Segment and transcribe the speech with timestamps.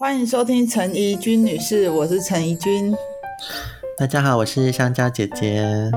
[0.00, 2.94] 欢迎收听陈怡君女士，我是陈怡君。
[3.98, 5.90] 大家好，我是香蕉姐姐。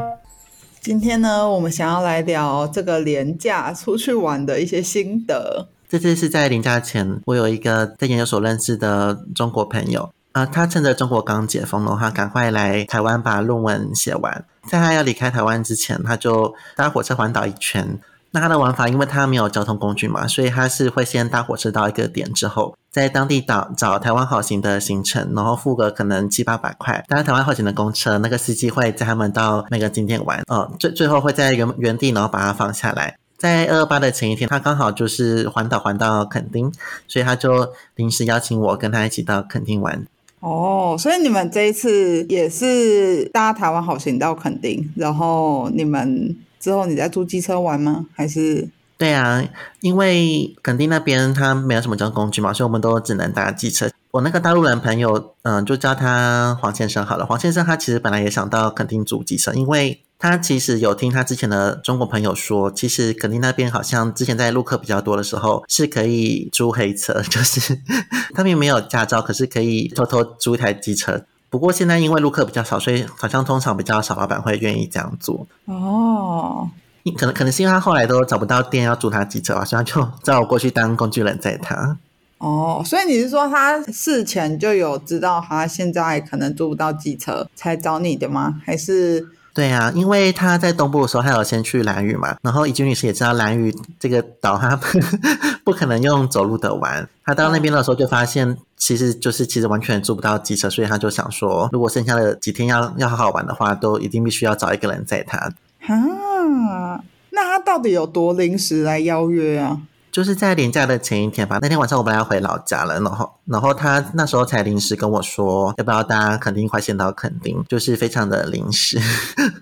[0.79, 5.67] 今天呢，我们想要来聊这个廉价出去玩的一些心得。
[5.87, 14.43] 这次是在临假前，我有一个在研究所认识的中国朋友啊，他趁着中国刚解封的话，赶快来台湾把论文写完。
[14.67, 17.99] 在他要离开台湾之前，他就搭火车环岛一圈。
[18.33, 33.17] 那他的玩法，因为他没有交通工具嘛，所以他是会先搭火车到一个点之后，在当地找找台湾好行的行程，然后付个可能七八百块，搭台湾好行的公车，那个司机会载他们到那个景点玩，哦，最最后会在原原地，然后把它放下来。
[33.37, 36.71] 在二二八的前一天，他刚好就是环岛环到垦丁，
[37.09, 40.05] 所以他就临时邀请我跟他一起到垦丁玩。
[40.39, 46.33] 哦，所以你们这一次也是搭台湾好行到垦丁，然后你们。
[46.61, 48.05] 之后你再租机车玩吗？
[48.15, 48.69] 还是？
[48.97, 49.43] 对啊，
[49.79, 53.89] 因为垦丁那边他没有什么交通工具嘛，所以我们都只能搭机车。
[54.11, 57.25] 我那个大陆人朋友，嗯，就叫他黄先生好了。
[57.25, 67.79] 黄先生他其实本来也想到垦丁租机车，因为他其实有听他之前的中国朋友说，其实垦丁那边好像之前在陆客比较多的时候是可以租黑车，就是
[68.35, 71.25] 他们没有驾照，可是可以偷偷租一台机车。
[71.51, 75.45] 不过现在因为录客比较少，所以好像通常比较少老板会愿意这样做。
[75.65, 76.69] 哦，
[77.17, 81.97] 可能可能是因为他后来都找不到店要租他机车吧，所以他就 叫我过去当工具人载他。
[82.37, 88.61] 哦，所以你是说他事前就有知道他现在可能租不到机车才找你的吗？
[88.65, 89.27] 还是？
[89.53, 94.79] 对啊，因为他在东部的时候，他有先去蓝屿嘛，然后怡君女士也知道蓝屿这个岛，他
[95.63, 97.07] 不可能用走路的玩。
[97.25, 105.37] 他到那边的时候就发现，其实就是其实完全租不到机车，所以他就想说，如果剩下的几天要要好好玩的话，都一定必须要找一个人载他。
[105.37, 109.79] 啊，那他到底有多临时来邀约啊？
[110.11, 118.99] 就是在年假的前一天吧，那天晚上我本来要回老家了，然后然后他那时候才临时跟我说，要不要大家肯定快先到垦丁，就是非常的临时。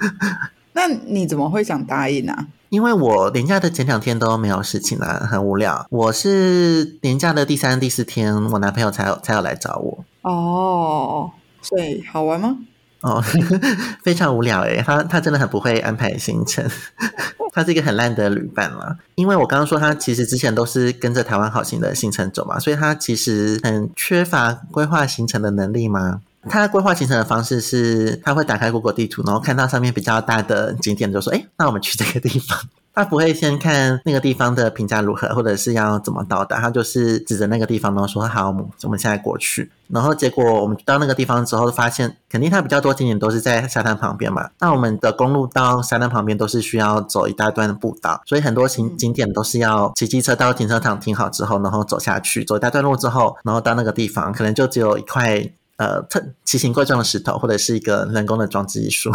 [0.73, 2.47] 那你怎么会想答应呢？
[2.69, 5.85] 因为我年假的前两天都没有事情啊，很无聊。
[5.89, 10.05] 我是年假的第三、第四天，我男朋友才有才有来找我。
[10.21, 11.31] 哦，
[11.61, 12.57] 所以好玩吗？
[13.01, 13.23] 哦，
[14.03, 16.67] 非常无聊诶，他他真的很不会安排行程，
[17.53, 18.97] 他是一个很烂的旅伴嘛。
[19.15, 26.21] 因为我刚刚说他其实之前都是跟着台湾好行的行程走嘛，所以他其实很缺乏规划行程的能力嘛。
[26.49, 32.57] 他规划行程的方式是，他会打开 Google 地图，然后看到上面比较大的景点，就说：“哎，那我们去这个地方。”
[32.99, 38.49] 他不会先看那个地方的评价如何，或者是要怎么到达，他就是指着那个地方，然后说：“好，
[38.83, 44.49] 我们现在过去。”然后结果我们到那个地方之后，发现肯定它比较多景点都是在沙滩旁边嘛。
[44.59, 55.41] 那我们的公路到沙滩旁边都是需要走一大段的步道，所以很多景景点都是要骑机车到停车场停好之后，然后走下去，走一大段路之后，然后到那个地方，可能就只有一块
[55.77, 59.09] 呃特奇形怪状的石头，或者是一个人工的装置艺术。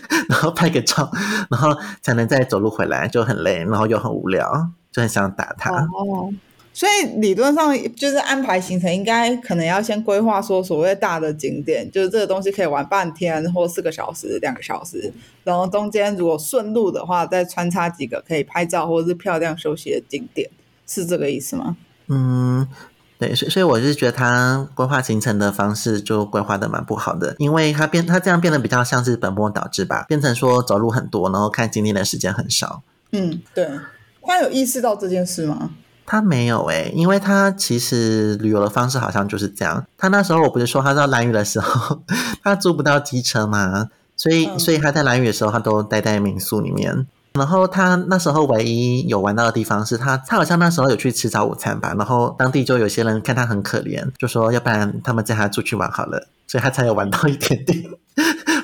[0.28, 1.10] 然后拍个照，
[1.50, 1.70] 然后
[2.00, 5.70] 才能再走路回来，就很累，然后又很无聊，就很想打他。
[5.70, 6.32] 哦，
[6.72, 15.12] 所以理论上就是安排行程，应该可能要先规划说所谓大的景点，就是这个东西可以玩半天或四个小时、两个小时，
[15.44, 20.48] 然后中间如果顺路的话，再穿插几个可以拍照或者是漂亮休息的景点，
[20.86, 21.76] 是这个意思吗？
[22.08, 22.66] 嗯。
[23.22, 32.82] 对，所以所以我是觉得他规划行程的方式就规划的蛮不好的，因为他变他这样变得比较像是本末倒置吧，变成说走路很多，然后看景点的时间很少。
[33.12, 33.70] 嗯，对，
[34.22, 35.70] 他有意识到这件事吗？
[36.04, 39.86] 他没有诶，因为他其实旅游的方式好像就是这样。
[39.96, 42.00] 他那时候我不是说他到蓝屿的时候，
[42.42, 47.06] 他租不到机车嘛，所以所以他在蓝屿的时候，他都待在民宿里面。
[47.34, 51.94] 然后他那时候唯一有玩到的地方是他，他好像那时候有去吃早午餐吧。
[51.96, 57.84] 然后当地就有些人看他很可怜，就说要不然他们载他出去玩好了， 所以他才有玩到一点点。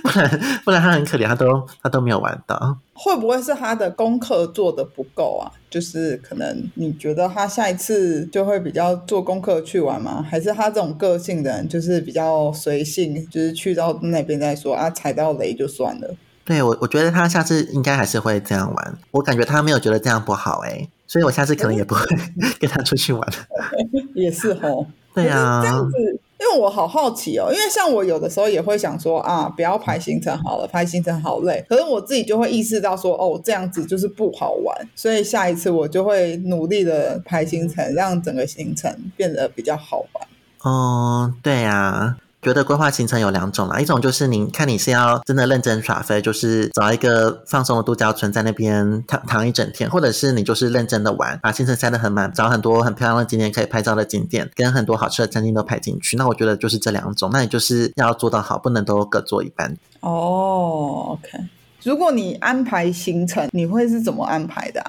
[0.03, 2.79] 不然不然他很可怜，他都他都没有玩到。
[2.95, 5.53] 会不会是他的功课做的不够啊？
[5.71, 10.25] 就是可能你觉得他下一次就会比较做功课去玩吗？
[10.29, 16.15] 还是他这种个性的人就是比较随性，就是去到那边再说啊，踩到雷就算了。
[16.49, 18.99] 对我，我觉得他下次应该还是会这样玩。
[19.11, 22.01] 我感觉他没有觉得这样不好哎，所以我下次可能也不会
[22.59, 23.29] 跟他出去玩。
[24.17, 25.99] 也是哦，对啊，这样子，
[26.41, 31.63] 因为我好好奇哦，因为像我有的时候也会想说啊，不要排行程好了，排行程好累。
[31.69, 40.27] 可是我自己就会意识到说，哦，这样子就是不好玩，所以下一次我就会努力的排行程，让整个行程变得比较好玩。
[40.63, 42.17] 哦，对啊。
[42.41, 56.17] 觉得规划行程有两种啦，一种就是你看你是要真的认真耍飞，就是找一个放松的度假村在那边躺躺一整天，或者是你就是认真的玩，把行程塞得很满，找很多很漂亮的景点可以拍照的景点，跟很多好吃的餐厅都排进去。
[56.17, 59.77] 那我觉得就是这两种，那你就是要做到好，不能都各做一半。
[60.01, 61.45] 哦，OK。
[61.83, 64.85] 如果你安排行程，你会是怎么安排的？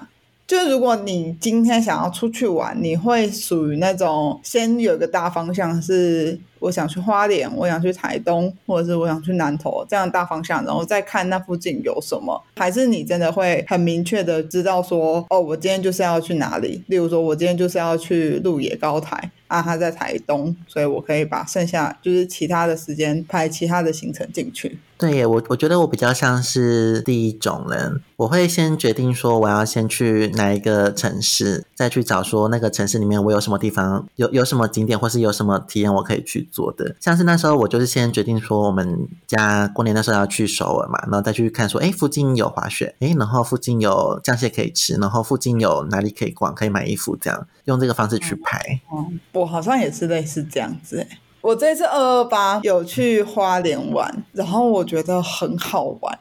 [0.46, 16.84] 就是如果你今天想要出去玩，你会属于那种先有一个大方向，是我想去花莲，我想去台东，或者是我想去南投这样大方向，然后再看那附近有什么，还是你真的会很明确的知道说，哦，我今天就是要去哪里？
[16.88, 24.80] 例如说，我今天就是要去鹿野高台啊，他在台东，所以我可以把剩下就是其他的时间排其他的行程进去。
[24.98, 36.98] 对耶，我我觉得我比较像是第一种人，我会先决定说我要先去哪一个城市，再去找说那个城市里面我有什么地方有有什么景点或是有什么体验我可以去做的。
[37.00, 48.82] 像是那时候我就是先决定说我们家过年那时候要去首尔嘛，然后再去看说，哎，附近有滑雪，哎，然后附近有酱蟹可以吃，然后附近有哪里可以逛，可以买衣服，这样用这个方式去排。
[48.90, 49.08] 哦，
[49.40, 51.06] 我好像也是类似这样子。
[51.42, 56.20] 我这次二二八有去花莲玩，然后我觉得很好玩。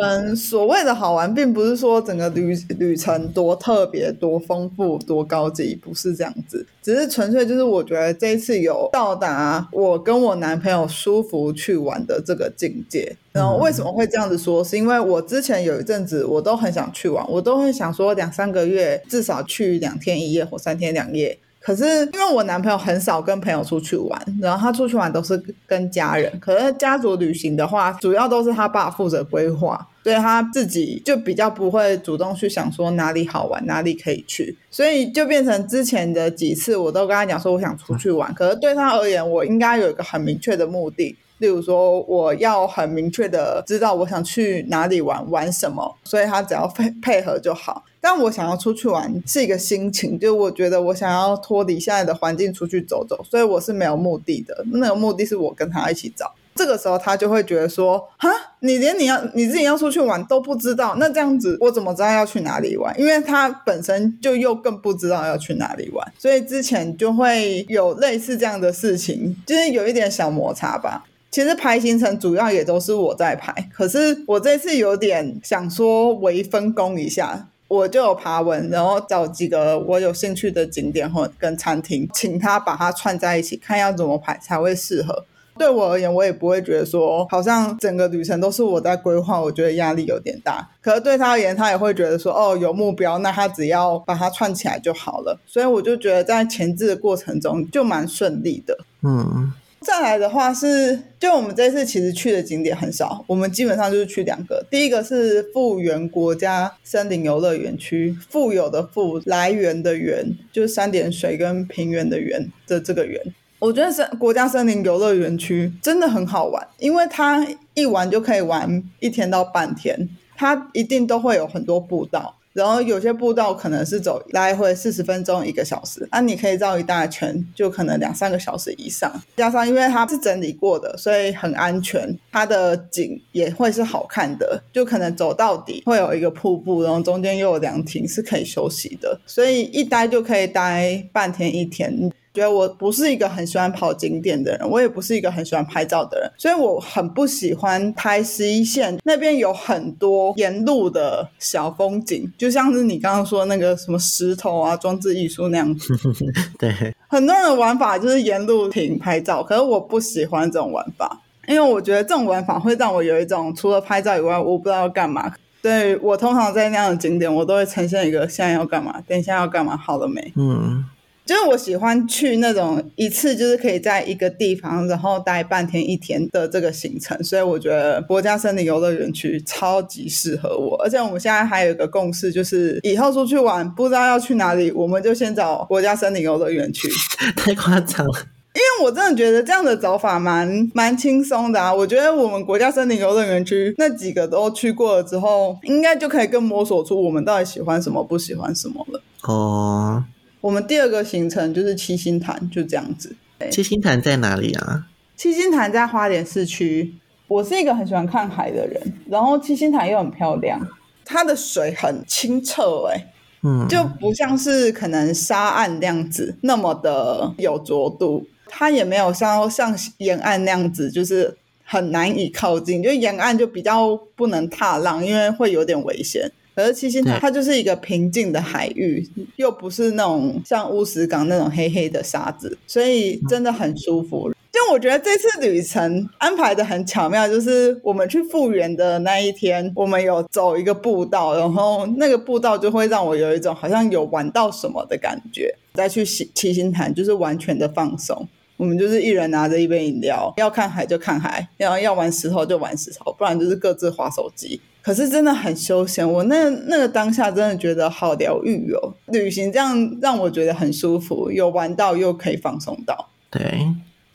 [0.00, 13.14] 嗯，所谓的好玩，并不是说整个旅旅程多特别、多丰富、多高级，不是这样子，只是纯粹就是我觉得这一次有到达我跟我男朋友舒服去玩的这个境界。
[13.32, 14.62] 然后为什么会这样子说？
[14.62, 21.36] 是因为我之前有一阵子我都很想去玩，我都会想说两三个月至少去两天一夜或三天两夜。
[21.62, 26.32] 可是因为我男朋友很少跟朋友出去玩，然后他出去玩都是跟家人。
[26.40, 34.58] 可是家族旅行的话，主要都是他爸负责规划，所以他自己就比较不会主动去想说哪里好玩，哪里可以去。
[34.70, 38.34] 所以就变成之前的几次，我都跟他讲说我想出去玩。
[38.34, 41.16] 可是对他而言，我应该有一个很明确的目的。
[41.42, 47.84] 例如说，我要很明确的知道我想去哪里玩，玩什么，所以他只要配配合就好。
[48.00, 54.64] 但我想要出去玩是一个心情，就我觉得我想要脱离现在的环境出去走走，所以我是没有目的的。
[54.72, 56.32] 那个目的是我跟他一起找。
[56.54, 58.28] 这个时候他就会觉得说，哈，
[58.60, 62.94] 你连你要你自己要出去玩都不知道，那这样子我怎么知道要去哪里玩？
[63.00, 71.04] 因为他本身就又更不知道要去哪里玩，所以之前就会有类似这样的事情，就是有一点小摩擦吧。
[71.32, 85.24] 其实排行程主要也都是我在排，可是我这次有点想说微分工一下，我就有爬文，然后找几个我有兴趣的景点或跟餐厅，请他把它串在一起，看要怎么排才会适合。
[85.56, 90.68] 对我而言，我也不会觉得说好像整个旅程都是我在规划，我觉得压力有点大。
[90.82, 95.40] 可是对他而言，他也会觉得说哦有目标，那他只要把它串起来就好了。
[95.46, 98.76] 所以我就觉得在前置的过程中就蛮顺利的。
[99.02, 99.54] 嗯。
[99.82, 104.64] 再来的话是，就我们这次其实去的景点很少，我们基本上就是去两个。
[104.70, 113.20] 第一个是富源国家森林游乐园区，富有的富，来源的源，就是三点水跟平原的源的这个源。
[113.58, 122.36] 我觉得森国家森林游乐园区真的很好玩，因为它一玩就可以玩一天到半天，它一定都会有很多步道。
[122.52, 129.10] 然后有些步道可能是走来回四十分钟一个小时，那你可以绕一大圈，就可能两三个小时以上。
[129.36, 134.62] 加上因为它是整理过的，所以很安全，它的景也会是好看的。
[134.72, 142.10] 就可能走到底会有一个瀑布，然后中间又有凉亭是可以休息的，所以一待就可以待半天一天。
[142.34, 155.94] 觉得我不是一个很喜欢跑景点的人，我也不是一个很喜欢拍照的人，所以我很不喜欢拍十一线那边有很多沿路的小风景，就像是你刚刚说那个什么石头啊装置艺术那样子。
[156.58, 165.30] 对，很多人的玩法就是沿路停拍照，可是我不喜欢这种玩法，因为我觉得这种玩法会让我有一种除了拍照以外，我不知道要干嘛。
[165.60, 170.32] 对我通常在那样的景点，我都会呈现一个现在要干嘛，等一下要干嘛，好了没？
[170.36, 170.84] 嗯。
[171.24, 180.76] 就是我喜欢去那种一次就是可以在一个地方，然后待半天一天的这个行程，所以我觉得国家森林游乐园区超级适合我。
[180.82, 186.88] 而且我们现在还有一个共识，就是以后出去玩不知道要去哪里，我们就先找国家森林游乐园区。
[187.36, 188.18] 太夸张了，
[188.54, 191.72] 因为我真的觉得这样的走法蛮蛮轻松的啊。
[191.72, 199.00] 我觉得我们国家森林游乐园区那几个都去过了之后，应该就可以更摸索出我们到底喜欢什么，不喜欢什么了。
[199.22, 200.04] 哦。
[200.42, 203.14] 我们第二个行程就是七星潭，就这样子。
[203.50, 204.88] 七星潭在哪里啊？
[205.16, 206.94] 七星潭在花莲市区。
[207.28, 210.60] 我是一个很喜欢看海的人，然后七星潭又很漂亮，
[211.04, 213.06] 它的水很清澈，哎，
[213.42, 218.26] 嗯，就不像是可能沙岸那样子那么的有浊度。
[218.48, 222.82] 它也没有像像沿岸那样子，就是很难以靠近。
[222.82, 226.30] 就沿岸就比较不能踏浪，因为会有点危险。
[226.54, 234.30] 可是七星潭它就是一个平静的海域，又不是那种像乌石港那种黑黑的沙子，所以真的很舒服。
[234.52, 245.54] 就我觉得这次旅程安排的很巧妙，就是我们去复原的那一天，我们有走一个步道，然后那个步道就会让我有一种好像有玩到什么的感觉。
[245.72, 248.28] 再去七七星潭就是完全的放松，
[248.58, 254.60] 我们就是一人拿着一杯饮料，要看海就看海，然后要玩石头就玩石头，不然就是各自划手机。
[254.82, 258.92] 可是真的很休闲，我那那个当下真的觉得好疗愈哦。
[259.06, 263.08] 旅行这样让我觉得很舒服，有玩到又可以放松到。
[263.30, 263.66] 对，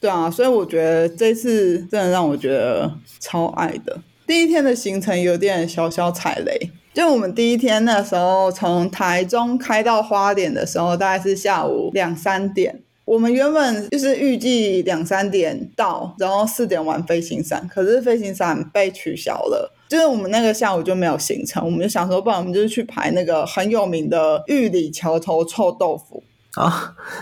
[0.01, 3.97] 对啊，所以我觉得这次真的让我觉得超爱的。
[4.27, 12.81] 第一天的行程有点小小踩雷，就我们第一天那时候从台中开到花莲的时候，大概是下午两三点。
[13.05, 19.73] 我们原本就是预计两三点到，然后四点玩飞行伞，可是飞行伞被取消了。
[19.87, 26.23] 就是我们那个下午就没有行程，我们就想说，不然我们就是去排那个很有名的玉里桥头臭豆腐。
[26.55, 26.71] 哦，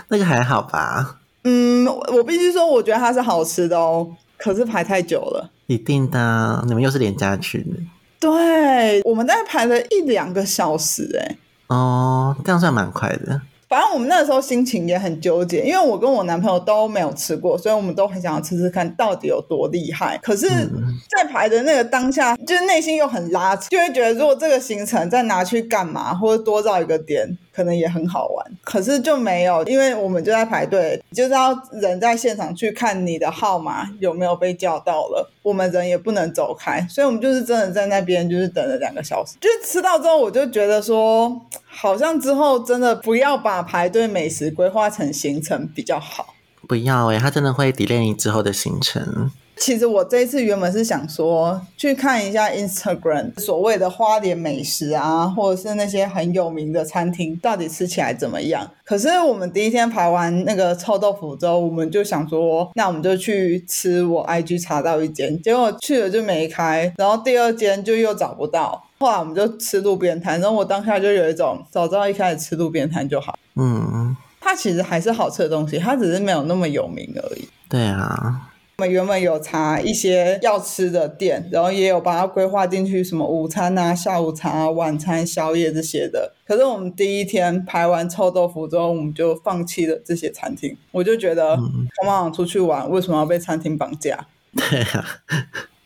[0.08, 1.20] 那个还好吧？
[1.44, 5.50] 嗯，我必须说，我觉得它是好吃的哦，可是排太久了。
[5.66, 7.70] 一定的，你们又是连家去的。
[8.18, 11.36] 对，我们大概排了一两个小时，哎。
[11.68, 13.40] 哦，这样算蛮快的。
[13.68, 20.18] 反正我们那时候心情也很纠结，因为我跟我男朋友都没有吃过，所以我们都很想要吃吃看到底有多厉害。
[20.22, 20.48] 可是，
[21.16, 27.36] 在排的那个当下，就是内心又很拉扯，就会觉得如果这个行程再拿去干嘛，或者多绕一个点。
[27.56, 39.36] 可能也很好玩，可是就没有，因为我们就在排队，就是要人在现场去看你的号码有没有被叫到了，我们人也不能走开，所以我们就是真的在那边就是等了两个小时。
[39.40, 46.34] 就是吃到之后，我就觉得说，好像之后真的不要把排队美食规划成行程比较好。
[46.68, 49.30] 不要哎，他真的会 delay 你之后的行程。
[49.58, 58.70] 其实我这一次原本是想说去看一下 Instagram 所谓的花莲美食啊，或者是那些很有名的餐厅，到底吃起来怎么样。
[58.84, 70.38] 可是我们第一天排完那个臭豆腐之后，我们就想说，那我们就去吃我 IG 查到一间，结果去了就没开，然后第二间就又找不到，后来我们就吃路边摊。
[70.40, 73.38] 然后我当下就有一种，早知道一开始吃路边摊就好。
[73.54, 77.48] 嗯，它其实还是好吃的东西，它只是没有那么有名而已。
[77.70, 78.52] 对啊。
[78.78, 86.34] 我们原本有查一些要吃的店，然后也有把它规划进去，什么午餐啊、下午茶、晚餐、宵夜这些的。
[86.46, 90.76] 可是我们第一天排完臭豆腐之后，我们就放弃了这些餐厅。
[90.92, 94.26] 我就觉得，我们想出去玩，为什么要被餐厅绑架？
[94.54, 95.22] 对啊，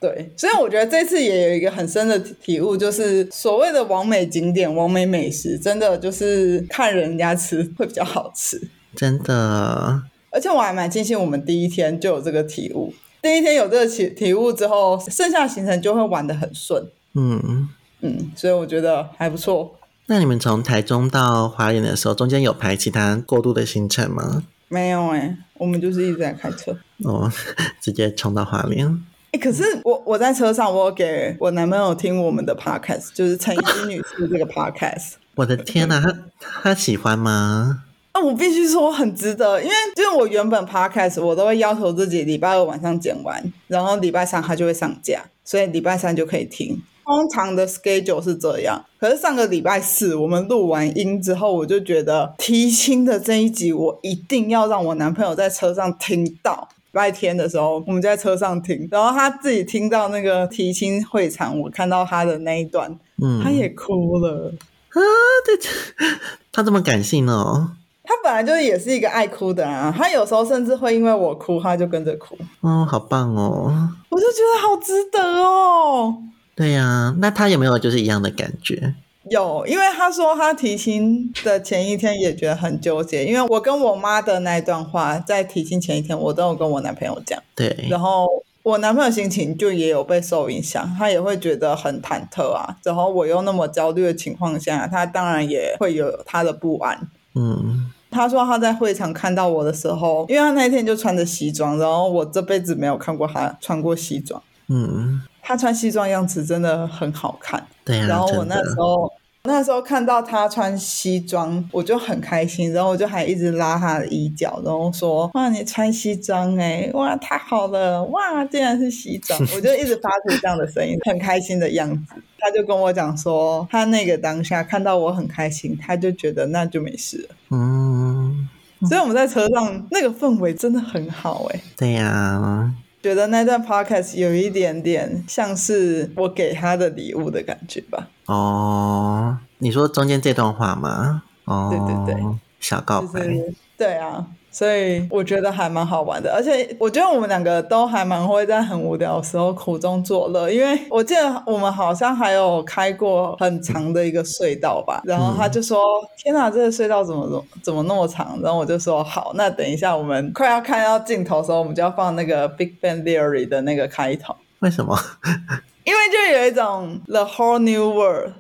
[0.01, 0.33] 对。
[0.37, 8.61] 所以我觉得这次也有一个很深的体悟，就是所谓的完美景点、完美美食，真的就是看人家吃会比较好吃。
[8.97, 10.03] 真的。
[10.31, 12.95] 而且我还蛮庆幸，我们第一天就有这个体悟。
[13.23, 16.83] 第一天有这个体体悟之后，剩下的行程就会玩的很顺。
[17.15, 17.69] 嗯
[18.01, 19.77] 嗯，所以我觉得还不错。
[20.07, 24.45] 那你们从台中到花莲的时候，中间有排其他过渡的行程吗？
[24.69, 26.77] 没有哎，我们就是一直在开车。
[27.05, 27.31] 哦，
[27.81, 28.87] 直接冲到花莲。
[29.33, 35.13] 哎，可是我我在车上，我给我男朋友听我们的 podcast，就是陈怡女士这个 podcast。
[35.35, 36.15] 我的天哪，他
[36.63, 37.83] 他喜欢吗？
[38.13, 46.81] 那我必须说很值得，因为就是我原本 podcast 我都会要求自己礼拜二晚上剪完，然后礼拜三它就会上架，所以礼拜三就可以听。
[47.05, 56.69] 通常的 schedule 是这样，可是上个礼拜四我们录完音之后，我就觉得提亲的这一集我一定要让我男朋友在车上听到。
[56.93, 64.53] 礼拜天的时候我们在车上听，然后他自己听到那个提亲会场，我看到他的那一段，嗯，他也哭了
[64.91, 64.99] 啊！
[65.47, 66.07] 对，
[66.53, 67.73] 他这么感性哦。
[68.11, 72.37] 他本来就也是一个爱哭的啊，他有时候甚至会因为我哭，他就跟着哭。
[72.61, 73.73] 哦，好棒哦！
[74.09, 76.17] 我就觉得好值得哦。
[76.57, 78.97] 对呀，那他有没有就是一样的感觉？
[79.31, 87.41] 有，因为他说他提亲的前一天也觉得很纠结，因为我跟我妈的那一段话，在提亲前一天我都有跟我男朋友讲。
[87.55, 88.27] 对，然后
[88.65, 92.77] 我男朋友心情就也有被受影响，他也会觉得很忐忑啊。
[92.83, 97.09] 然后我又那么焦虑的情况下，他当然也会有他的不安。
[97.37, 97.90] 嗯。
[98.11, 104.43] 他说他在会场看到我的时候，因为他那一天就穿着西装，然后我这辈子没有看过他穿过西装。
[104.69, 107.67] 嗯，他穿西装样子真的很好看。
[107.85, 109.11] 对然后我那时候
[109.45, 122.15] 那时候看到他穿西装，我就很开心，然后我就还一直拉他的衣角，然后说：“哇，你穿西装哎，哇，太好了，哇，竟然是西装！”我就一直发出这样的声音，很开心的样子。
[122.39, 127.37] 他就跟我讲说，他那个当下看到我很开心，他就觉得那就没事了。
[127.51, 128.47] 嗯，
[128.89, 138.09] 所以我们在车上那个氛围真的很好哎、对呀、觉得那段 podcast 有一点点像是我给他的礼物的感觉吧。
[138.31, 141.23] 哦，你说中间这段话吗？
[141.47, 142.25] 哦，对对对，
[142.61, 155.81] 小告白，就是对啊，所以我觉得还蛮好玩的，而且我觉得我们两个都还蛮会在很无聊的时候苦中作乐，因为我记得我们好像还有开过很长的一个隧道吧，然后他就说
[156.17, 164.99] ：“天哪，这个隧道怎么怎么怎么那么长？”然后我就说：“好，那等一下我们快要看到尽头的时候，我们就要放那个 Big Bang Theory 的那个开头。”为什么？
[165.85, 168.33] 因为就有一种 The Whole New World，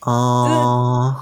[0.00, 1.16] 哦，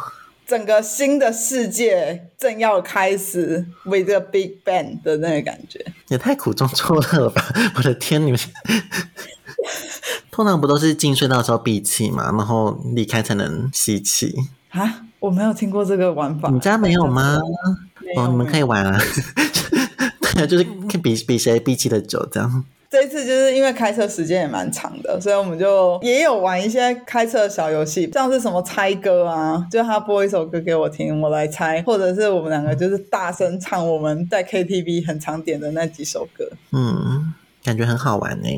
[0.46, 5.84] 整个新的世界正要开始 with the Big Bang 的那个感觉。
[6.08, 7.44] 也太苦中作乐了吧！
[7.76, 8.38] 我的天，你们
[10.30, 14.34] 通常不都是进隧道的时候闭气嘛，然后离开才能吸气？
[14.70, 16.50] 啊，我没有听过这个玩法。
[16.50, 17.38] 你家没有吗？
[18.14, 19.00] 有哦，你们可以玩啊。
[20.34, 20.64] 对啊，就是
[21.02, 22.64] 比比谁闭气的久这样。
[22.90, 36.50] 这一次就是因为开车时间也蛮长的，所以我们就也有玩一些开车的小游戏，像是什么猜歌啊，就他播一首歌给我听，我来猜，或者是我们两个就是大声唱我们在 KTV 很常点的那几首歌。
[36.72, 37.32] 嗯，
[37.62, 38.48] 感觉很好玩呢。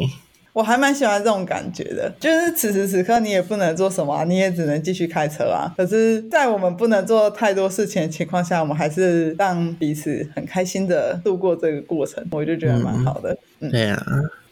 [0.53, 5.73] 我还蛮喜欢这种感觉的，就是此时此刻你也不能做什么、啊，你也只能继续开车啊。
[5.77, 13.37] 可是，在我们不能做太多事情的情况下，我们还是让彼此很开心的度过这个过程，我就觉得蛮好的。
[13.61, 14.05] 嗯，对啊，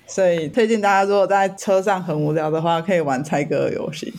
[0.06, 4.14] 所以推荐大家，如果在车上很无聊的话，可以玩猜歌的游戏。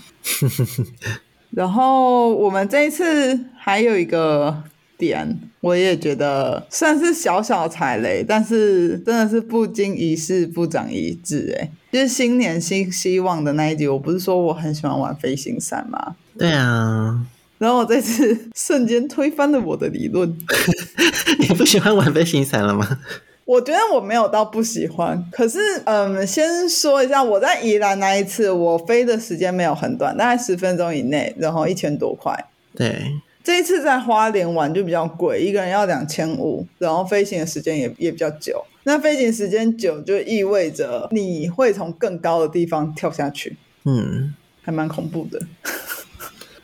[1.50, 4.64] 然后我们这一次还有一个
[5.02, 11.72] 点，我也觉得算是小小踩雷，但是真的是不经一事不长一智哎。
[11.92, 16.16] 就是新年新希望的那一集，我不是说我很喜欢玩飞行伞吗？
[16.38, 17.26] 对啊，
[17.58, 20.38] 然后我这次 瞬间推翻了我的理论。
[21.40, 23.00] 你不喜欢玩飞行伞了吗？
[23.44, 32.34] 我觉得我没有到不喜欢，可是嗯，先说一下，我在宜兰那一次，我飞的时间没有很短，大概十分钟以内，然后一千多块。
[32.74, 32.96] 对，
[33.44, 38.64] 这一次在花莲玩就比较贵，一个人要两千五，然后飞行的时间也也比较久。
[38.84, 45.40] 那飞行时间久就意味着你会从更高的地方跳下去，嗯，还蛮恐怖的。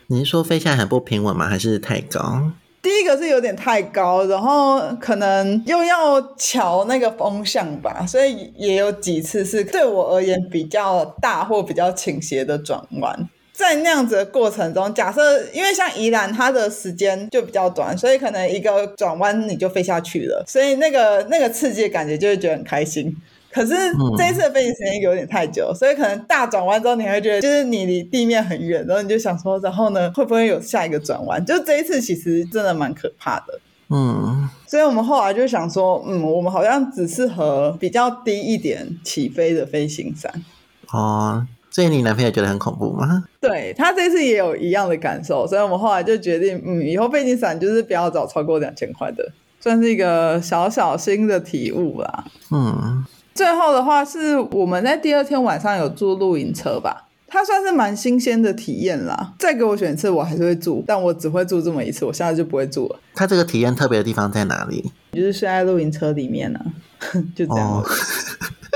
[0.08, 1.48] 你是说飞下来很不平稳吗？
[1.48, 2.52] 还是太高？
[2.80, 13.28] 第一个是有点太高，然后可能又要瞧那个风向吧，所以也有几次是对我而言比较大或比较倾斜的转弯。
[13.58, 23.16] 在那样子的过程中，假设因为像宜兰它的时间就比较短，所以可能一个转弯你就飞下去了，所以那个那个刺激的感觉就会觉得很开心。
[23.50, 23.74] 可是
[24.16, 31.44] 这一次的飞行时间有点太久，所以可能大转弯之后，你会觉得就是你离地面很远，然后你就想说，然后呢会不会有下一个转弯？
[31.44, 33.58] 就这一次其实真的蛮可怕的。
[33.90, 40.44] 嗯，所以我们后来就想说，嗯，我们好像只适合比较低一点起飞的飞行伞。
[40.92, 41.44] 哦，
[41.78, 43.22] 所以你男朋友觉得很恐怖吗？
[43.40, 52.24] 对他这次也有一样的感受，所以我们后来就决定，嗯，以后背景伞就是不要找超过两千块的，算是一个小小新的体悟啦。
[52.50, 59.34] 嗯，最后的话是我们在第二天晚上有住露营车吧，它算是蛮新鲜的体验啦。
[59.38, 62.98] 再给我选一次，我还是会住，但我只会住这么一次，我下次就不会住了。
[63.14, 64.90] 它这个体验特别的地方在哪里？
[65.12, 66.74] 就是睡在露营车里面呢、啊，
[67.36, 67.70] 就这样。
[67.70, 67.84] 哦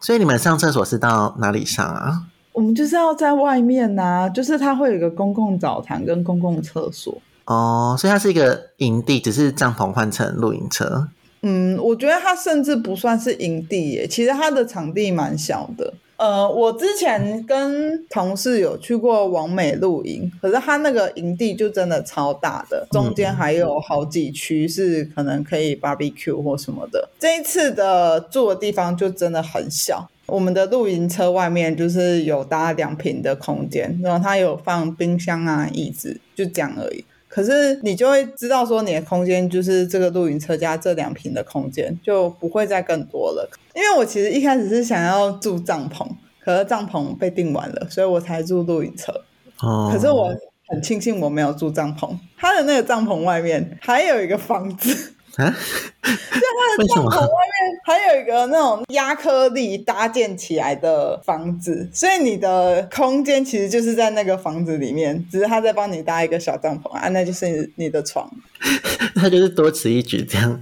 [0.00, 2.22] 所以你们上厕所是到哪里上啊？
[2.52, 7.20] 我们就是要在外面呐、就是它会有一个公共澡堂跟公共厕所。
[7.46, 11.08] 哦，所以它是一个营地，只是帐篷换成露营车。
[11.42, 15.92] 嗯，我觉得它甚至不算是营地耶，其实它的场地蛮小的。
[16.24, 27.06] 呃，我之前跟同事有去过王美露营，可是他那个营地就真的超大的，中间还有好几区是可能可以 barbecue 或什么的。
[27.18, 37.04] 这一次的住的地方就真的很小，我们的露营车外面就是有搭两平的空间，然后它有放冰箱啊、椅子，就这样而已。
[37.34, 43.50] 可是你就会知道说，你的空间就是这个露营车加这两平的空间，就不会再更多了。
[43.74, 46.06] 因为我其实一开始是想要住帐篷，
[46.40, 49.12] 可是帐篷被订完了，所以我才住露营车。
[49.60, 50.32] 哦，可是我
[50.68, 55.50] 很庆幸我没有住帐篷，他的那个帐篷外面还有一个房子，啊，
[56.02, 56.86] 在他的？
[56.94, 68.30] 帐篷外面还有一个那种压克力搭建起来的房子，所以你的空间其实就是在那个房子里面，只是他在帮你搭一个小帐篷啊，那就是你的床。
[69.16, 70.60] 他就是多此一举这样。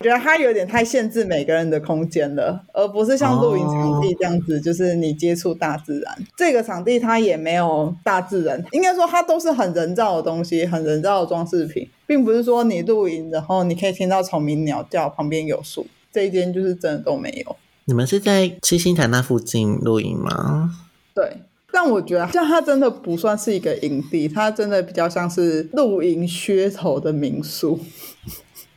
[0.00, 6.16] 我觉得它有点太限制每个人的空间了，而不是像露营场地这样子，就是你接触大自然。
[6.34, 17.54] 这个场地它也没有大自然，应该说它都是很人造的东西，很人造的装饰品，并不是说你露营然后你可以听到虫鸣鸟叫，旁边有树，这一间就是真的都没有。
[17.84, 20.78] 你们是在七星潭那附近露营吗？
[21.14, 27.78] 对，但我觉得像它真的不算是一个营地，它真的比较像是露营噱头的民宿。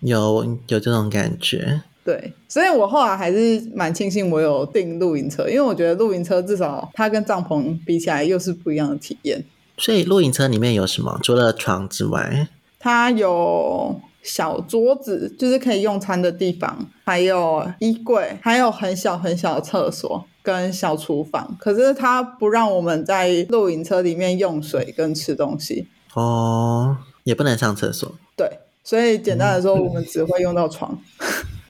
[0.04, 9.44] 有有这种感觉，对，所以我后来还是蛮庆幸我有订露营车，因为我觉得露营车至少它跟帐篷比起来又是不一样的体验。
[9.78, 11.18] 所以露营车里面有什么？
[11.24, 21.56] 除了床之外，它有小桌子，就是可以用餐的地方，还有衣柜，还有很小很小的厕所跟小厨房。
[21.60, 25.88] 可是它不让我们在露营车里面用水跟吃东西。
[26.13, 28.12] 哦，也不能上厕所。
[28.36, 28.60] 对。
[28.84, 31.00] 所以简单的说，我们只会用到床，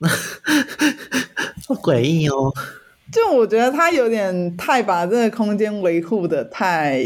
[1.68, 2.52] 好诡异哦！
[3.12, 7.00] 就我觉得他有点太把这个空间维护的太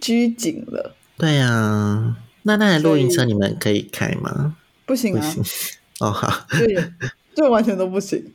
[0.00, 0.96] 拘谨了。
[1.16, 4.56] 对呀，那那台露营车你们可以开吗？
[4.84, 5.34] 不行啊！
[6.00, 6.92] 哦好，对，
[7.36, 8.32] 就完全都不行。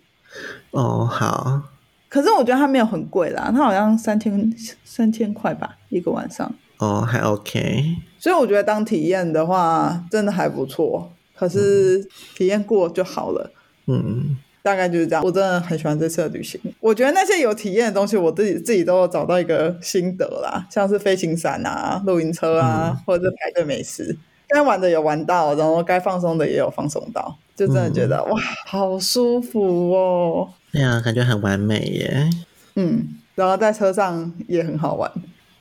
[0.71, 1.61] 哦好，
[2.07, 4.55] 可是我觉得它没有很贵啦，它好像三千
[4.85, 6.49] 三千块吧一个晚上。
[6.77, 7.97] 哦，还 OK。
[8.19, 11.11] 所以我觉得当体验的话，真的还不错。
[11.35, 12.05] 可是
[12.35, 13.49] 体验过就好了。
[13.87, 15.23] 嗯，大概就是这样。
[15.23, 16.59] 我真的很喜欢这次的旅行。
[16.81, 24.17] 我觉得那些有体验的东西，我自己自己都有找到一个心得啦，像是飞行伞啊、露营车啊，或者是排队美食，
[24.49, 30.49] 该玩的有玩到，然后该放松的也有放松到，就真的觉得哇，好舒服哦。
[30.73, 32.29] 对啊，感觉很完美耶。
[32.75, 35.09] 嗯，然后在车上也很好玩。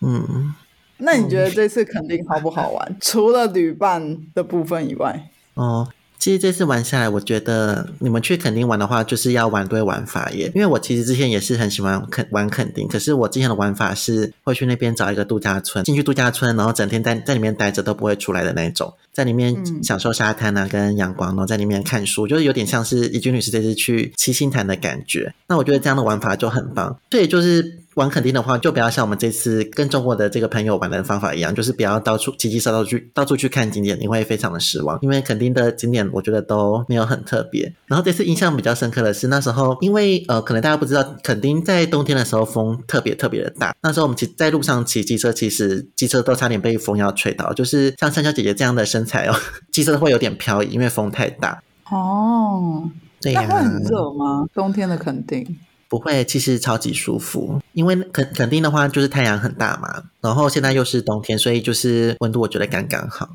[0.01, 0.53] 嗯。
[0.98, 2.96] 那你觉得这次肯定好不好玩？
[3.00, 10.50] 除了旅伴的部分以外，哦，其实这次玩下来，我觉得你们去垦丁玩的话，就是要玩对玩法耶。
[10.54, 25.35] 因为我其实之前也是很喜欢垦玩垦丁，可是我之前的玩法是会去那边找一个度假村，进去度假村，然后整天在在里面待着都不会出来的那种，在里面享受沙滩啊跟阳光，然后在里面看书，就是有点像是怡君女士这次去七星潭的感觉。
[25.48, 27.81] 那我觉得这样的玩法就很棒，所以就是。
[27.98, 34.96] 玩垦丁的话，就不要像我们这次跟中国的这个朋友玩的方法一样，就是不要到处骑机车到处到处去看景点，你会非常的失望。
[35.02, 37.74] 因为垦丁的景点我觉得都没有很特别。
[37.87, 43.74] 然后这次印象比较深刻的是，那时候因为呃，可能大家不知道，垦丁在冬天的时候风特别特别的大。
[43.83, 49.35] 那时候我们骑在路上骑机车，其实机车都差点被风要吹倒，就是像香蕉姐姐这样的身材哦，
[49.73, 51.62] 机身会有点飘移，因为风太大。
[51.90, 52.88] 哦，
[53.23, 53.40] 对呀。
[53.49, 54.47] 会很热吗？
[54.53, 55.59] 冬天的肯定？
[55.88, 63.31] 不会，其实超级舒服，因为肯肯定的话就是太阳很大嘛，然后现在又是冬天，所以就是温度我觉得刚刚好。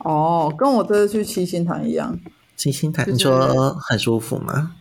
[0.00, 2.18] 哦，跟我这次去七星潭一样。
[2.56, 4.72] 七星潭，你说很舒服吗？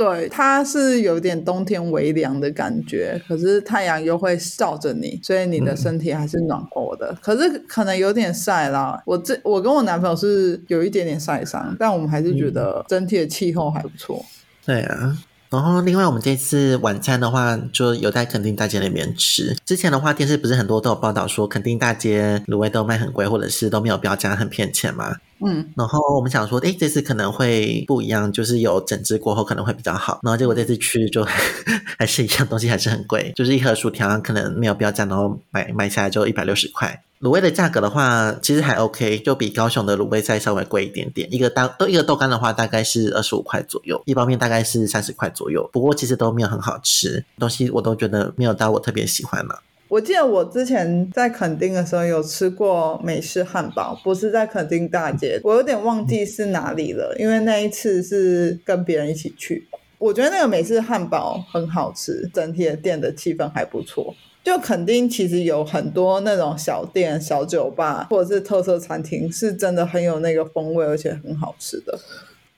[0.00, 7.14] 对，它是有点冬天微凉的感觉，可是太阳又会照着你，所以你的身体还是暖和的。
[7.20, 8.98] 可是可能有点晒啦。
[9.04, 14.24] 我这我跟我男朋友是有一点点晒伤，但我们还是觉得整体的气候还不错。
[14.64, 15.18] 对啊。
[15.50, 19.54] 然后，另外我们这次晚餐的话，就有在垦丁大街那边吃。
[19.66, 25.16] 之前的话，电视不是很多都有报道说，垦丁大街卤味都卖很贵，或者是都没有标价，很骗钱嘛。
[25.44, 25.72] 嗯。
[25.76, 30.20] 然后我们想说，哎，这次可能会不一样，就是有整治过后可能会比较好。
[30.22, 31.24] 然后结果这次去就
[31.98, 37.02] 还是一样，东西还是很贵，就是一盒薯条可能没有标价，然后买买下来就一百六十块。
[37.20, 41.30] 卤味的价格的话，其实还 OK，就比高雄的卤味再稍微贵一点点。
[41.30, 45.68] 一个豆都一个豆干的话，大概是二十五块左右，一包面大概是三十块左右。
[45.70, 49.60] 不过其实都没有很好吃，东西我都觉得没有到我特别喜欢了。
[49.90, 59.66] 我记得我之前在垦丁的时候有吃过美式汉堡，不是在垦丁大街，我有点忘记是哪里了，因为那一次是跟别人一起去。
[59.98, 64.14] 我觉得那个美式汉堡很好吃，整体的店的气氛还不错。
[64.44, 71.98] 就肯丁其实有很多那种小店、小酒吧或者是特色餐厅，是真的很有那个风味，而且很好吃的。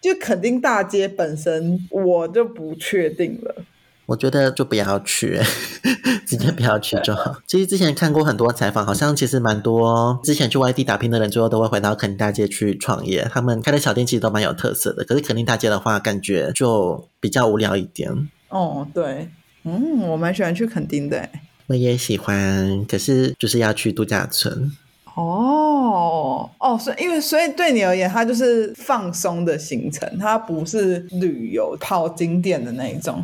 [0.03, 3.55] 就肯丁大街本身，我就不确定了。
[4.07, 5.41] 我觉得就不要去，
[6.27, 7.37] 直接不要去就好。
[7.47, 13.29] 其实之前看过很多采访，好像其实蛮多之前去外地打拼的人，最后都会回到肯丁大街去创业。
[13.33, 15.05] 他们开的小店其实都蛮有特色的。
[15.05, 18.29] 可是肯丁大街的话，感觉就比较无聊一点。
[18.49, 19.29] 哦，对，
[19.65, 21.29] 嗯，我蛮喜欢去肯丁的。
[21.69, 24.73] 我也喜欢，可是就是要去度假村。
[25.15, 33.23] 哦哦，所以因为所以对你而言，它就是放松的行程，它不是旅游跑景点的那一种，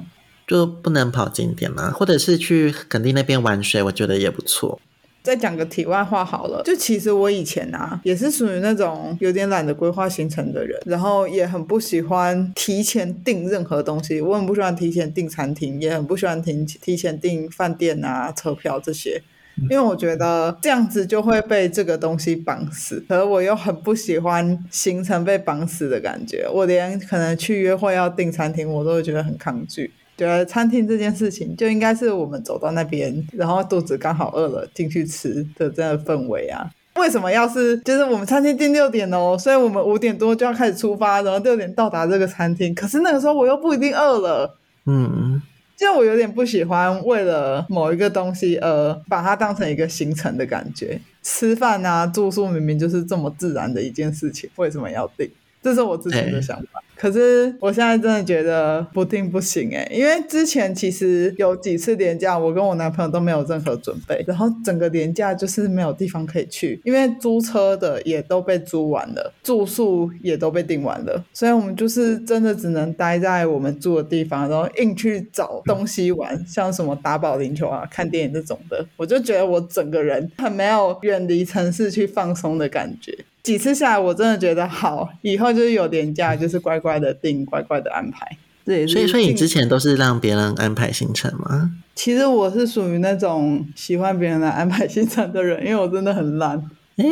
[0.49, 4.81] 就不能跑景点嘛，或者是去垦丁那边玩水，我觉得也不错。
[5.23, 19.21] 再讲个题外话好了，就其实我以前啊，也是属于那种有点懒得规划行程的人，然后也很不喜欢提前订任何东西，我很不喜欢提前订餐厅，也很不喜欢提提前订饭店啊、车票这些。
[19.69, 26.49] 因为我觉得这样子就会被这个东西绑死，可是我又很不喜欢行程被绑死的感觉。
[26.51, 29.91] 我连可能去约会要订餐厅，我都会觉得很抗拒。
[30.19, 36.69] 觉得餐厅这件事情就应该是我们走到那边，然后肚子刚好饿了进去吃的这样的氛围啊。
[36.97, 42.75] 为什么要是就是我们餐厅订六点哦，所以我们五点多就要开始出发，然后六点到达这个餐厅。
[42.75, 45.41] 可是那个时候我又不一定饿了，嗯，
[45.77, 51.01] 就我有点不喜欢为了某一个东西而把它当成一个行程的感觉。
[51.23, 55.31] 吃饭啊，住宿明明就是这么自然的一件事情，为什么要订？
[55.63, 56.83] 这是我之前的想法。
[56.99, 78.85] 可是我现在真的觉得不定不行哎，因为之前其实有几次年假，我跟我男朋友都没有任何准备，然后整个年假就是没有地方可以去，因为租车的也都被租完了，住宿也都被订完了，所以我们就是真的只能待在我们住的地方，然后硬去找东西玩，像什么打保龄球啊、看电影这种的。
[78.97, 83.17] 我就觉得我整个人很没有远离城市去放松的感觉。
[83.41, 88.39] 几次下来，我真的觉得好，以后就是有年假，就是乖乖的定，乖乖的安排。
[88.65, 91.73] 对，所以所以你之前都是让别人安排行程吗？
[91.97, 96.63] 其实我是属于那种喜欢别人来安排行程的人，因为我真的很懒。
[96.97, 97.07] 诶，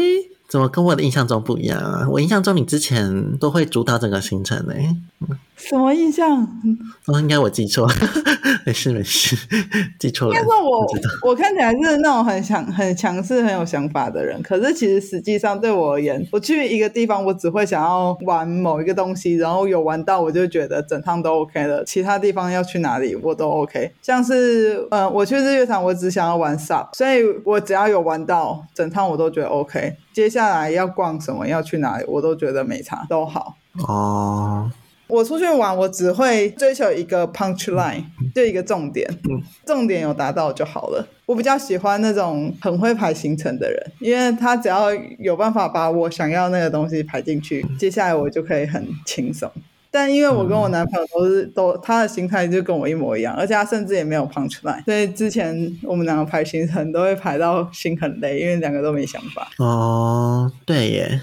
[0.47, 2.07] 怎么跟我的印象中不一样啊？
[2.11, 4.75] 我印象中你之前都会主导整个行程呢。
[5.57, 6.47] 什么印象？
[7.07, 7.91] 哦，应该我记错，
[8.67, 9.37] 没事没事，
[9.97, 10.35] 记错了。
[10.35, 10.85] 应该说我
[11.23, 21.85] 我看起来是那种很强、很强势、很有想法的人，可是其实实际上对我而言，我去一个地方，我只会想要玩某一个东西，然后有玩到，我就觉得整趟都 OK 了。
[21.85, 23.93] 其他地方要去哪里，我都 OK。
[24.03, 29.95] 像是呃，我去日月潭，我只想要玩 SUP，所以我只要有玩到，整趟我都觉得 OK。
[30.13, 33.55] 接下来要逛什么，要去哪里，我都觉得没差，都好。
[33.87, 34.73] 哦。
[35.09, 38.03] 我出去玩，我只会追求一个 punch line，
[38.35, 39.09] 就一个重点，
[39.65, 41.07] 重点有达到就好了。
[41.27, 49.51] 我比较喜欢那种很会排行程的人，因为他只要有办法把我想要那个东西排进去，接下来我就可以很轻松。
[49.91, 59.49] 但因为我跟我男朋友都是都他的心态就跟我一模一样，而且他甚至也没有 punch line，所以之前我们两个排行程都会排到心很累，因为两个都没想法。
[59.59, 61.21] 哦，对耶。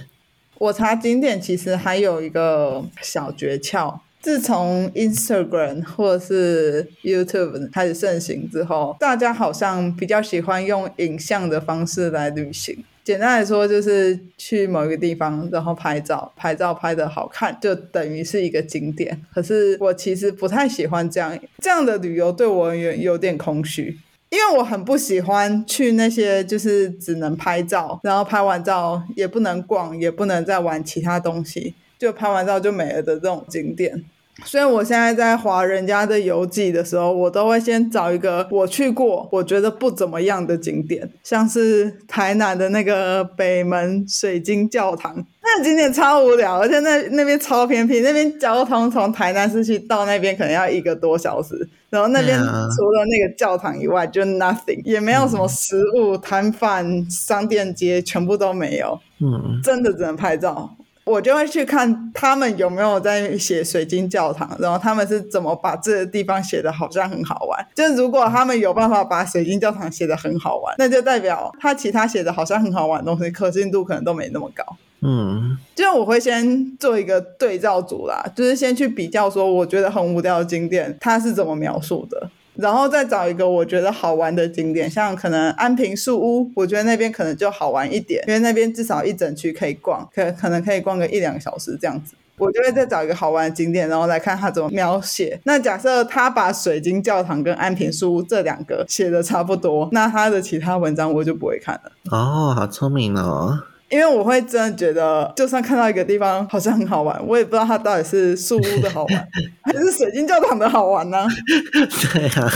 [0.63, 12.82] 我查景点其实还有一个小诀窍，自从 Instagram 或者是 YouTube 开始盛行之后，大家好像比较喜欢用影像的方式来旅行。
[13.04, 19.21] 简单来说，就是去某一个地方，然后拍照，拍照拍的好看，就等于是一个景点。
[19.34, 23.99] 可是我其实不太喜欢这样，这样的旅游对我有有点空虚。
[24.34, 34.04] 因为我很不喜欢去那些就是只能拍照，然后拍完照也不能逛，也不能再玩其他东西，就拍完照就没了的这种景点。
[34.43, 60.75] 所以我现在在划人家的游记的时候，我都会先找一个我去过、我觉得不怎么样的景点，像是台南的那个北门水晶教堂，那个景点超无聊，而且那那边超偏僻，那边交通从台南市区到那边可能要一个多小时，然后那边除了那个教堂以外就 nothing，也没有什么食物摊贩、商店街，全部都没有，嗯，真的只能拍照。
[61.06, 67.63] 我就会去看他们有没有在写水晶教堂，然后他们是怎么把这个地方写的好像很好玩。
[67.75, 74.65] 就是如果他们有办法把水晶教堂写的很好玩，那就代表他其他写的好像很好玩的东西可信度可能都没那么高。
[75.04, 82.30] 嗯，就是我会先做一个对照组啦，就是先去比较说我觉得很无聊的景点，它是怎么描述的。
[82.56, 92.13] 然后再找一个我觉得好玩的景点，像可能安平树屋，我觉得那边可能就好玩一点，因为那边至少一整区可以逛，可可能可以逛个一两个小时这样子。
[92.38, 95.39] 我就会再找一个好玩的景点，然后来看他怎么描写。
[95.46, 101.92] 那假设他把水晶教堂跟安平树屋这两个写的差不多，那他的其他文章我就不会看了。
[102.12, 103.58] 哦，好聪明哦。
[103.93, 109.27] 因为我会真的觉得，就算看到一个地方好像很好玩，我也不知道它到底是树屋的好玩，
[109.62, 111.27] 还是水晶教堂的好玩呢？
[112.12, 112.51] 对啊。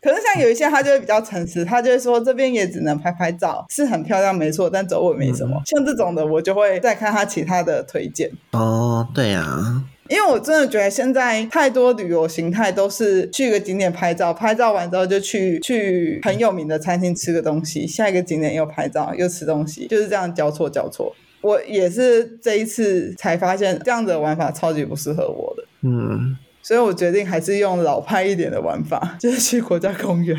[0.00, 5.60] 可是像有一些，他就会比较诚实，他就会说这边也只能拍拍照，是很漂亮没错，但走我没什么。
[5.66, 8.30] 像这种的，我就会再看他其他的推荐。
[8.52, 9.84] 哦，对呀。
[10.12, 21.16] 因为我真的觉得现在太多旅游形态都是去一个景点拍照，拍照完之后就去去很有名的餐厅吃个东西，下一个景点又拍照又吃东西，就是这样交错交错。
[21.40, 30.38] 我也是这一次才发现这样的玩法超级不适合我的，嗯，所以我决定还是用老派一点的玩法，就是去国家公园。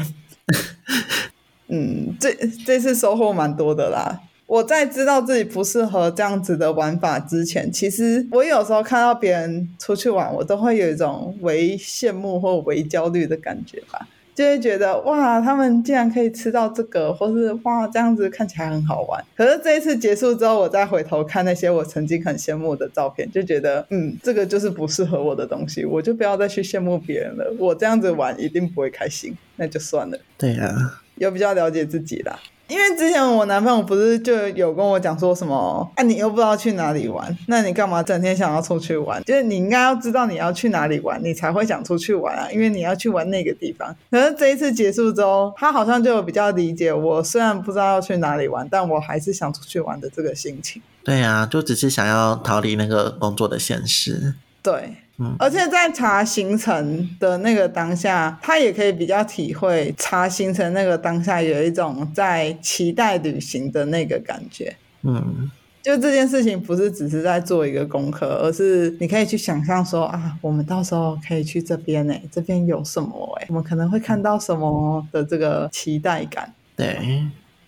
[1.68, 2.32] 嗯，这
[2.64, 4.20] 这次收获蛮多的啦。
[4.54, 14.08] 我在知道自己不适合这样子的玩法之前，其实我有时候看到别人出去玩，我都会有一种为羡慕或为焦虑的感觉吧。
[14.36, 19.24] 就会觉得哇，他们竟然可以吃到这个，或是哇这样子看起来很好玩。
[19.36, 27.52] 可是这一次结束之后，我再回头看那些我曾经很羡慕的照片，就觉得嗯，这个就是不适合我的东西，我就不要再去羡慕别人了。
[27.58, 30.20] 我这样子玩一定不会开心，那就算了。
[30.38, 32.40] 对啊，有比较了解自己啦。
[32.74, 39.24] 因为之前我男朋友不是就有跟我讲说什么，啊，你又不知道去哪里玩，那你干嘛整天想要出去玩？
[39.24, 43.96] 就是你应该要知道你要去哪里玩，你才会想出去玩啊，因为你要去玩那个地方。
[44.10, 50.82] 可是这一次结束之后，他好像就有比较理解我，虽然不知道要去哪里玩，但我还是想出去玩的这个心情。
[51.04, 54.34] 对啊，就只是想要逃离那个工作的现实。
[54.64, 54.96] 对。
[55.24, 64.76] 嗯而且在查行程的那个当下，他也可以比较体会查行程那个当下有一种在期待旅行的那个感觉。
[65.04, 65.50] 嗯，
[65.82, 76.54] 就这件事情不是只是在做一个功课，而是你可以去想象说啊，我们到时候可以去这边呢，这边有什么哎，我们可能会看到什么的这个期待感。
[76.76, 76.98] 对，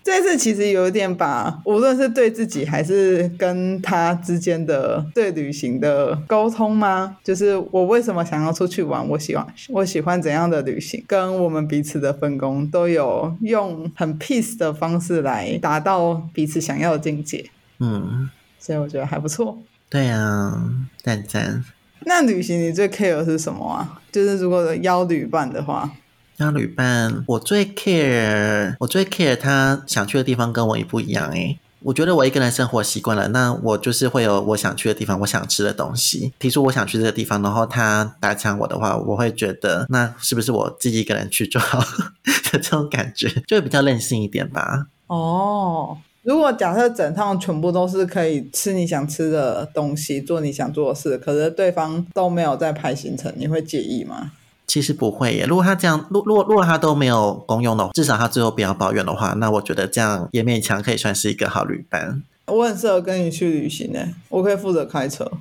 [0.05, 7.17] 这次其实有一点把，无论是对自己还是跟他之间的对旅行的沟通吗？
[7.23, 19.57] 就是我为什么想要出去玩，我喜欢我喜欢怎样的旅行，跟我们彼此的分工都有用很 peace 的方式来达到彼此想要的境界，嗯，所以我觉得还不错。
[19.89, 20.69] 对啊，
[21.01, 21.65] 赞赞。
[22.01, 23.99] 那旅行你最 care 的是什么啊？
[24.11, 25.91] 就是如果邀旅伴的话，
[26.37, 31.57] 那旅伴，我最 care，我最 care 他想去的地方跟我也不一样诶。
[31.81, 36.33] 我觉得我一个人生活习惯了，那我就是会有我想去的地方，我想吃的东西。
[36.39, 41.85] 提出我想去这个地方，然后他打抢我的话，我会觉得那是不是我自己一个人去就好的
[42.51, 44.87] 这种感觉，就会比较任性一点吧。
[45.07, 54.31] 哦，如果假设整趟全部都是可以吃你想吃的东西，做你想做的事，可是对方都没有在排行程，你会介意吗？
[54.75, 62.21] 其实不会耶，如果他这样，如如果如果他都没有公用的，至少他最后不要抱怨的话，那我觉得这样也勉强可以算是一个好旅伴。
[62.47, 65.31] 我很适合跟你去旅行呢，我可以负责开车。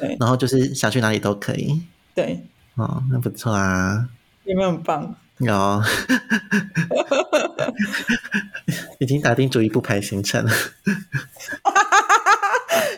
[0.00, 1.82] 对然后就是想去哪里都可以。
[2.14, 2.46] 对，
[2.76, 4.08] 哦，那不错啊。
[4.44, 5.14] 有没有很棒？
[5.36, 5.82] 有，
[9.00, 10.50] 已经打定主意不排行程了。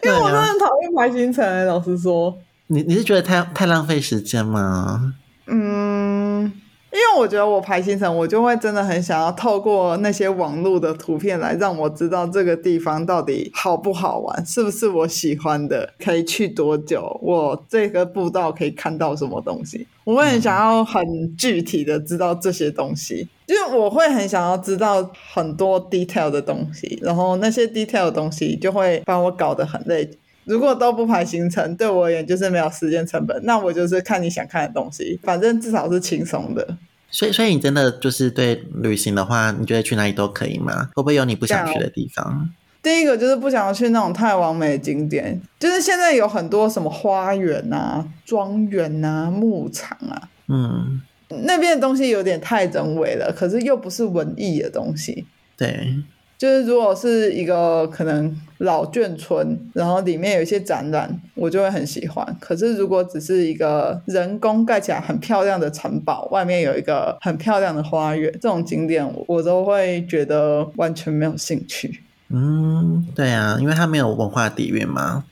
[0.05, 2.39] 因为我真的很讨厌排行程欸，老实说。
[2.69, 5.15] 你你是觉得太太浪费时间吗？
[5.53, 6.45] 嗯，
[6.93, 19.89] 因为我觉得我排行程，我就会真的很想要透过那些网络的图片来让我知道这个地方到底好不好玩，是不是我喜欢的，可以去多久，我这个步道可以看到什么东西。
[20.05, 21.05] 我会很想要很
[21.37, 30.09] 具体的知道这些东西，就是我会很想要知道很多 detail 的东西，然后那些 detail 的东西就会把我搞得很累。
[30.51, 33.41] 如果都不排行程，对我而言就是没有时间成本。
[33.45, 36.77] 那我就是看你想看的东西，反正至少是轻松的。
[37.09, 40.91] 所以所以你真的就是对旅行的话，你觉得去哪里都可以吗？
[40.95, 42.51] 会不会有你不想去的地方？
[42.83, 51.01] 第一个就是不想要去那种太完美的景点，就是现在有很多什么花园啊、庄园啊、牧场啊，嗯，
[51.43, 55.27] 那边的东西有点太人为了，可是又不是文艺的东西。
[55.59, 55.95] 对，
[56.39, 62.37] 就是如果是一个可能老眷村，然后里面有一些展览，我就会很喜欢。
[62.39, 72.03] 可是如果只是一个人工盖起来很漂亮的城堡，外面有一个很漂亮的花园，这种景点我都会觉得完全没有兴趣。
[72.29, 75.25] 嗯，对啊，因为它没有文化底蕴嘛。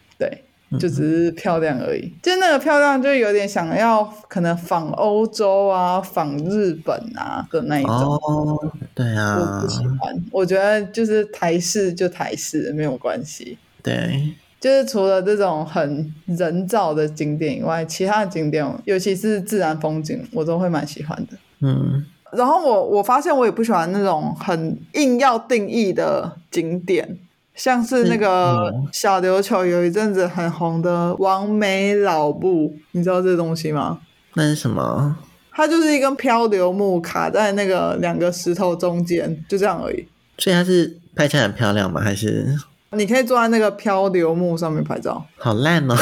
[0.70, 2.12] 对，就只是漂亮而已。
[2.22, 7.92] 就那个漂亮，就有点想要可能仿欧洲啊、仿日本啊的那一种。
[7.92, 13.57] 哦，对我啊不，喜欢，我觉得就是台式就台式没有关系。
[13.83, 21.38] 对，就是除了这种很人造的景点以外，其他的景点，尤其是自然风景，我都会蛮喜欢的。
[21.61, 27.18] 嗯，然后我我发现我也不喜欢那种很硬要定义的景点，
[27.58, 33.98] 像是那个嗯小琉球有一阵子很红的王美老布，你知道这东西吗？
[34.34, 35.16] 那是什么？
[35.50, 40.06] 它就是一根漂流木卡在那个两个石头中间，就这样而已。
[40.38, 42.00] 所以它是拍起来很漂亮吗？
[42.00, 42.46] 还是
[42.92, 45.26] 你可以坐在那个漂流木上面拍照。
[45.36, 45.96] 好烂哦？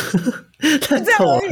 [0.60, 1.48] 就这样而已，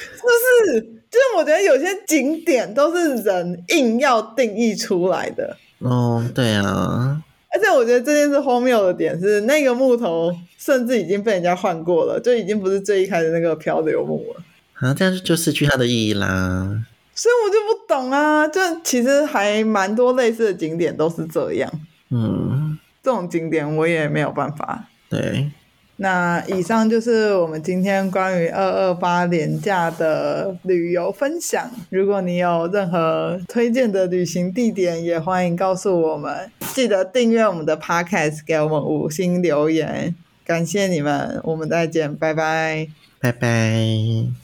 [0.00, 0.80] 是不是？
[1.08, 7.22] 就是我觉得有些景点都是人硬要定义出来的，哦，对啊，
[7.56, 14.42] 而且我觉得这件事荒谬的点是，那个木头甚至已经被人家换过了，就已经不是最一开始那个漂流木了，
[14.74, 16.84] 啊，这样就失去它的意义啦。
[17.14, 21.72] 所以我就不懂啊，就其实还蛮多类似的景点都是这样。
[22.10, 24.84] 嗯，这种景点我也没有办法。
[25.08, 25.50] 对，
[25.98, 31.70] 那以上就是我们今天关于二二八廉价的旅游分享。
[31.88, 36.50] 如果你有任何推荐的旅行地点，也欢迎告诉我们。
[36.74, 42.88] 记得订阅我们的 Podcast，给我们五星留言，感谢你们，我们再见，拜拜。
[43.18, 44.26] 拜拜。